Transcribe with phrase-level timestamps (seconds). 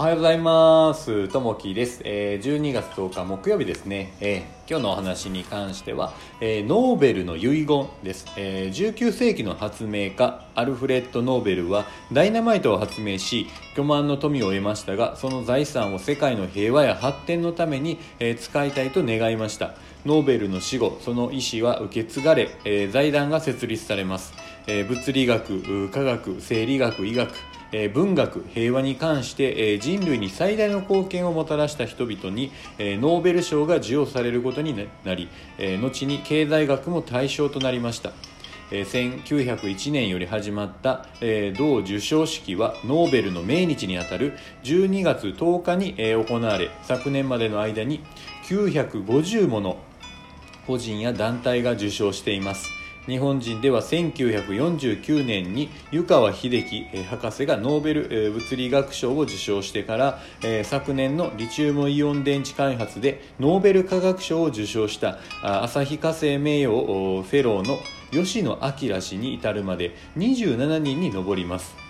[0.00, 1.26] おはようございます。
[1.26, 2.02] ともきです。
[2.04, 4.14] えー12月10日木曜日ですね。
[4.20, 19.74] えー今日のお話に関しては、えーノーベルの遺言です、えー19世紀の発明家アルフレッド・ノーベルはダイナマイトを発明し巨万の富を得ましたがその財産を世界の平和や発展のために、え使いたいと願いました
[20.06, 24.32] ノーベルの死後その意思は受け継がれ、え財団が設立されます、
[24.68, 27.32] えー物理学科学生理学医学
[27.92, 34.74] 文学平和に関して、人類に最大の貢献をもたらした人々に、ノーベル賞が授与されることに
[35.04, 35.28] なり、
[35.80, 38.12] 後に経済学も対象となりました。
[38.70, 41.06] えー1901年より始まった、
[41.56, 48.02] 同授賞式はノーベルの命日にあたる12月10日に、行われ昨年までの間に
[48.48, 49.78] 950もの
[50.66, 52.77] 個人や団体が受賞しています。
[53.08, 60.18] 日本人では1949年に湯川秀樹博士がノーベル物理学賞を受賞してから、
[60.64, 67.78] 昨年のリチウムイオン電池開発でノーベル化学賞を受賞したあ旭化成名誉フェローの
[68.10, 71.87] 吉野彰氏に至るまで27人に上ります。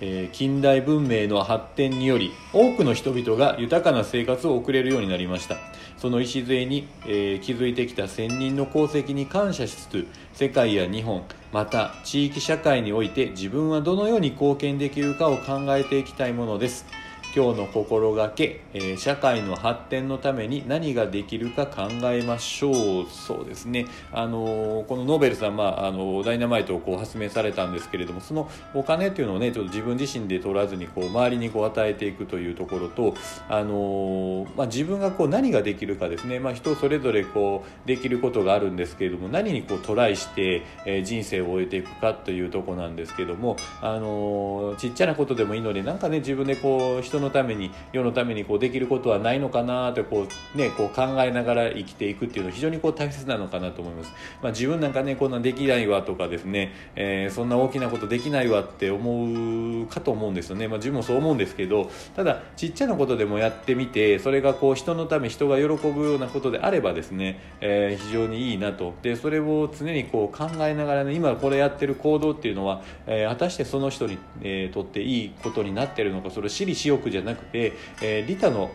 [0.00, 5.56] え近代文明の発展により多くの人々が豊かな生活を送れるようになりました。
[5.98, 16.86] その礎に、えー築いてきた先人の功績に感謝しつつ世界や日本また地域社会において自分はどのように貢献できるかを考えていきたいものです。
[17.34, 23.06] 今日の心がけ、えー社会の発展のために何ができるか考えましょう。
[23.08, 23.86] そうですね。
[24.12, 33.14] あのーこのノーベルさん、まあ、あのダイナマイトをこう発明されたんですけれどもそのお金っていうのをねちょっと自分自身で取らずにこう周りにこう与えていくというところと、
[33.48, 54.12] あのまあ、自分がこう何ができるかですね、まあ、人それぞれこうできることがあるんですけれども何にこうトライして、えー人生を終えていくかというとこなんですけども、あのちっちゃなことでもいいのでなんかね自分でこう人のために世のためにこうできることはないのかなってこう、ね、こう考えながら生きていくっていうのは非常にこう大切なのかなと思います、
[54.42, 68.94] まあ、自分なんかねこんなできないわとかですね、えーそんな大きなことできないわって思うかと思うんですよね、まあ、自分もそう思うんですけどただちっちゃなことでもやってみてそれがこう人のため人が喜ぶようなことであればですね、えー非常にいいなと。
[69.02, 77.72] でそれを常にこう考えながらね今これやってる行動っていうのは、えー果たしてその人に、えーとっていいことになってるのかそれを私利私欲じゃなくて、
[78.02, 78.68] えー利他の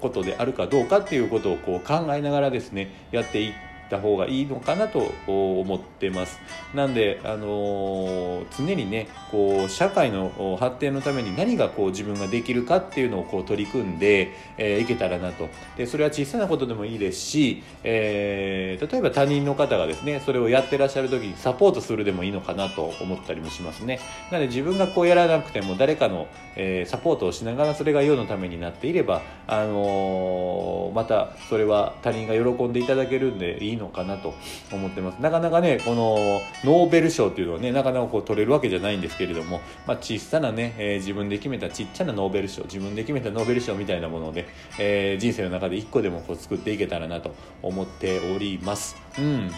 [0.00, 6.38] ことであるかどうかっていうことをこう考えながらですねやっていってた方がいいのかなと思ってます。
[6.74, 15.48] なんで、あのー常にねこう社会の発展のために何がこう自分ができるかっていうのをこう取り組んで、えーいけたらなと。
[15.76, 24.00] でそれは小さなことでもいいですし、えー例えば他人の方がですねそれをやってらっしゃる時にサポートするでもいいのかなと思ったりもしますね。
[24.30, 34.34] なので自分がこうやらなくても誰かの、えーサポートをしながらそれが世のためになっていれば、あのーまたそれは他人が喜んでいただけるんでいいのかなと
[34.72, 35.16] 思ってます。
[35.16, 44.46] なかなかねこのノーベル賞っていうのはねなかなかこう取れるわけじゃないんですけれども、まあ、小さなね、えー自分で決めたちっちゃなノーベル賞自分で決めたノーベル賞みたいなもので、
[44.78, 48.96] えー人生の中で1個でもこう作っていけたらなと思っております。
[49.18, 49.50] うん。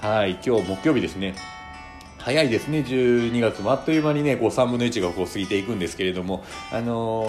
[0.00, 1.53] はい今日木曜日ですね。
[2.24, 2.78] 早いですね。
[2.78, 3.70] 12月も。
[3.70, 6.42] あっという間にねこう3分の1がこう過ぎていくんですけれども。
[6.72, 7.26] あの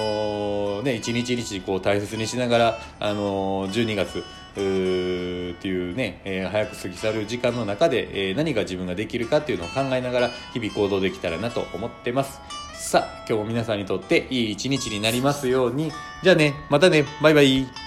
[0.79, 4.23] ーね一日一日こう大切にしながらあのー12月っ
[4.53, 12.39] ていうね、えー早く過ぎ去る時間の中で、えー何が自分ができるかっていうのを考えながら日々行動できたらなと思ってます。
[12.77, 15.91] さあ今日も皆さんにとっていい一日になりますように。
[16.23, 17.03] じゃあねまたね。
[17.21, 17.84] バイバイ。